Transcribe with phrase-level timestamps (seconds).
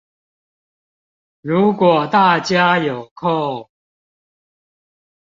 [1.41, 3.69] 如果大家有空